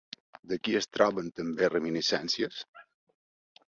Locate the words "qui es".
0.67-0.89